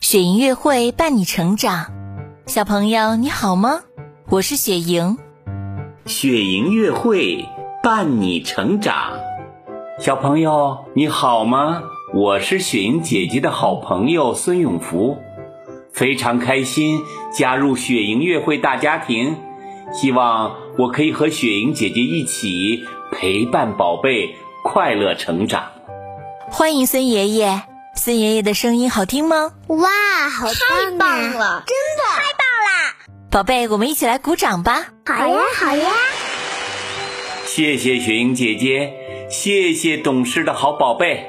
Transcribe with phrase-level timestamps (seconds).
[0.00, 1.92] 雪莹月会伴你成长，
[2.46, 3.82] 小朋友你好吗？
[4.30, 5.18] 我是雪莹。
[6.06, 7.44] 雪莹月会
[7.82, 9.12] 伴你成长，
[10.00, 11.82] 小朋友你好吗？
[12.14, 15.18] 我是雪莹姐姐的好朋友孙永福，
[15.92, 19.36] 非常开心加入雪莹月会大家庭，
[19.92, 25.66] 希望我可以和雪莹姐姐一起陪伴宝贝快乐成长。
[26.50, 27.62] 欢迎孙爷爷。
[27.96, 29.52] 孙爷爷的声音好听吗？
[29.66, 29.88] 哇，
[30.30, 31.64] 好太棒了！
[31.66, 32.96] 真的太棒啦！
[33.30, 34.86] 宝贝，我们一起来鼓掌吧！
[35.06, 35.90] 好呀，好呀！
[37.46, 38.94] 谢谢雪莹姐姐，
[39.28, 41.26] 谢谢懂事的好宝贝。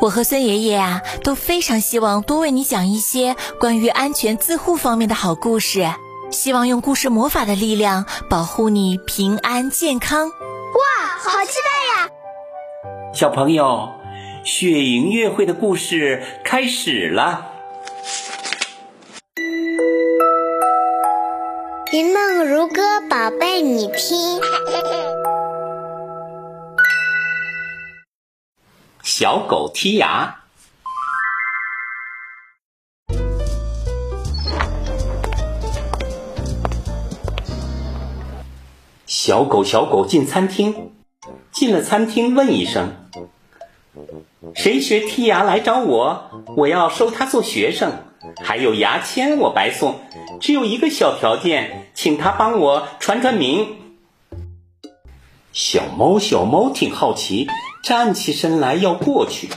[0.00, 5.86] 我和孙爷爷啊，都非常希望多为你讲一些关于安全自护方面的好故事，
[6.30, 10.28] 希望用故事魔法的力量保护你平安健康。
[10.28, 10.32] 哇，
[11.18, 12.10] 好期待呀！
[13.12, 13.90] 小朋友。
[14.46, 17.50] 雪莹月会的故事开始了。
[21.92, 24.40] 云梦如歌，宝贝，你听。
[29.02, 30.42] 小狗剔牙。
[39.06, 40.92] 小狗小狗进餐厅，
[41.50, 42.92] 进了餐厅问一声。
[44.56, 48.02] 谁学剔牙来找我，我要收他做学生。
[48.42, 50.00] 还有牙签我白送，
[50.40, 53.76] 只有一个小条件，请他帮我传传名。
[55.52, 57.46] 小猫小猫挺好奇，
[57.84, 59.50] 站起身来要过去。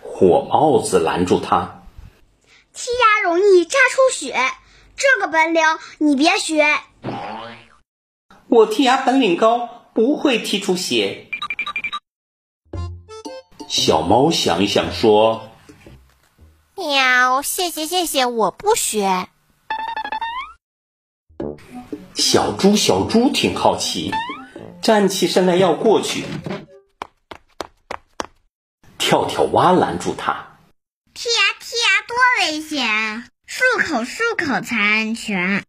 [0.00, 1.82] 火帽子拦住他，
[2.74, 4.36] 剔牙容易扎出血，
[4.94, 5.62] 这个本领
[5.98, 6.64] 你别学。
[8.48, 11.25] 我剔牙本领高，不会剔出血。
[13.68, 15.50] 小猫想一想说
[16.76, 19.28] ：“喵，谢谢谢谢，我不学。”
[22.14, 24.10] 小猪小猪挺好奇，
[24.80, 26.24] 站起身来要过去。
[28.98, 30.58] 跳跳蛙拦住他
[31.14, 35.64] ：“剔牙剔牙多危险，漱口漱口才安全。”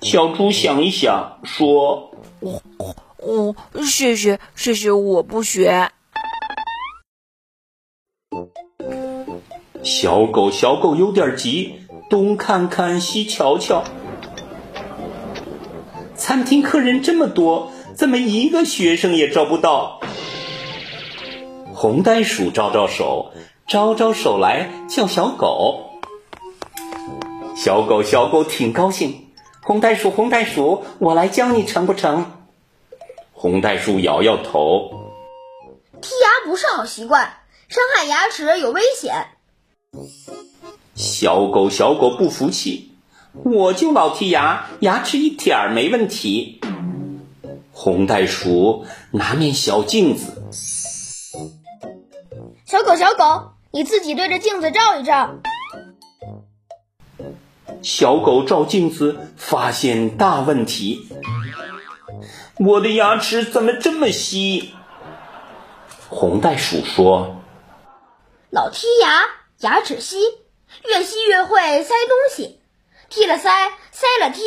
[0.00, 2.10] 小猪想一想说。
[3.26, 5.90] 哦，谢谢谢谢，我不学。
[9.82, 13.82] 小狗小狗有点急，东看看西瞧瞧。
[16.14, 20.00] 餐厅客人这么多，怎么一个学生也招不到？
[21.74, 23.32] 红袋鼠招招手，
[23.66, 25.90] 招招手来叫小狗。
[27.56, 29.26] 小狗小狗挺高兴。
[29.62, 32.35] 红袋鼠红袋鼠，我来教你成不成？
[33.38, 35.12] 红袋鼠摇摇头，
[36.00, 37.34] 剔牙不是好习惯，
[37.68, 39.26] 伤害牙齿有危险。
[40.94, 42.92] 小狗小狗不服气，
[43.44, 46.62] 我就老剔牙，牙齿一点儿没问题。
[47.72, 50.42] 红袋鼠拿面小镜子，
[52.64, 55.34] 小狗小狗，你自己对着镜子照一照。
[57.82, 61.06] 小狗照镜子，发现大问题。
[62.58, 64.74] 我的牙齿怎么这么稀？
[66.08, 67.36] 红袋鼠说
[68.50, 69.22] ：“老剔牙，
[69.58, 70.18] 牙齿稀，
[70.84, 72.60] 越稀越会塞东西，
[73.10, 73.50] 剔了塞，
[73.90, 74.40] 塞了剔，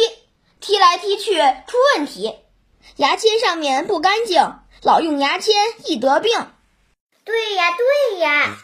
[0.62, 1.36] 剔来剔去
[1.68, 2.34] 出问题，
[2.96, 4.54] 牙签上面不干净，
[4.84, 5.54] 老用牙签
[5.86, 6.32] 易得病。”
[7.26, 8.58] 对呀，对呀。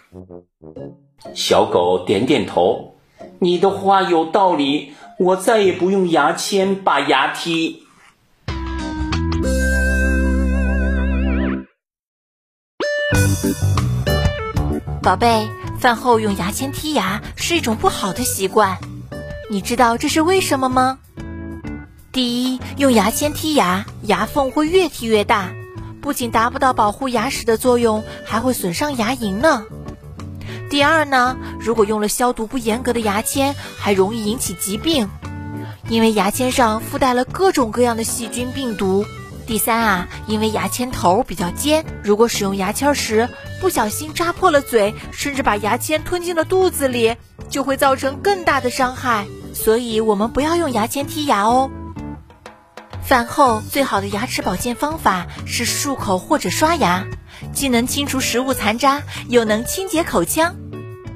[1.35, 2.95] 小狗点点头
[3.39, 7.81] ：“你的话有道理，我再也不用牙签把牙剔。”
[15.01, 15.47] 宝贝，
[15.79, 18.78] 饭后用牙签剔牙是一种不好的习惯，
[19.50, 20.97] 你知道这是为什么吗？
[22.12, 25.51] 第一，用牙签剔牙，牙缝会越剔越大，
[26.01, 29.65] 不仅达不到保护牙齿的作用，还会损伤牙龈呢。
[30.69, 35.09] 第二呢，如果用了消毒不严格的牙签，还容易引起疾病，
[35.88, 39.06] 因为牙签上附带了各种各样的细菌病毒。
[39.45, 43.30] 第三啊，因为牙签头比较尖，如果使用牙签时
[43.62, 47.15] 不小心扎破了嘴，甚至把牙签吞进了肚子里，
[47.50, 49.27] 就会造成更大的伤害。
[49.53, 51.69] 所以，我们不要用牙签剔牙哦。
[53.03, 57.06] 饭后最好的牙齿保健方法是漱口或者刷牙，
[57.53, 60.56] 既能清除食物残渣，又能清洁口腔。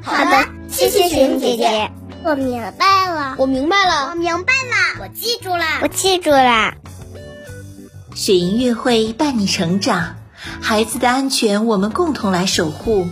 [0.04, 1.92] 好的，谢谢雪莹姐姐，
[2.24, 6.76] 我明白了，我明白了，我明白了，我记住了，我记住了。
[8.16, 10.16] 雪莹月会伴你成长，
[10.62, 13.08] 孩子的安全我们共同来守护。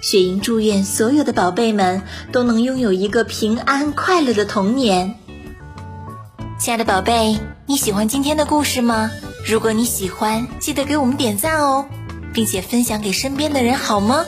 [0.00, 2.02] 雪莹祝愿所有的宝贝们
[2.32, 5.16] 都能拥有一个平安快乐的童年。
[6.58, 9.10] 亲爱的宝贝，你喜欢今天的故事吗？
[9.44, 11.86] 如果你喜欢，记得给我们点赞哦，
[12.32, 14.24] 并且分享给身边的人，好吗？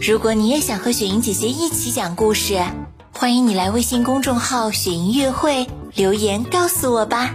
[0.00, 2.58] 如果你也想和雪莹姐姐一起讲故事，
[3.12, 7.34] 欢迎你来微信公众号“雪莹乐会”留言告诉我吧。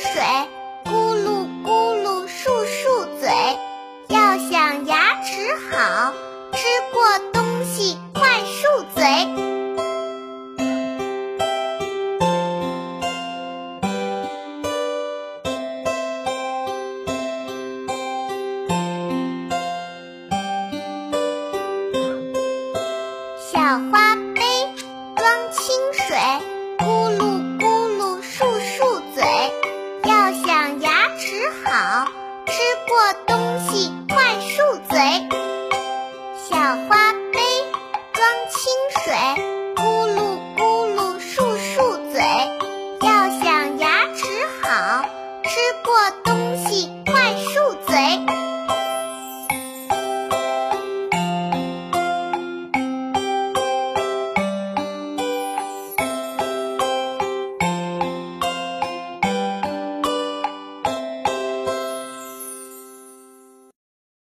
[0.00, 0.22] 水，
[0.86, 3.28] 咕噜咕噜漱漱嘴。
[4.08, 6.12] 要想牙齿好，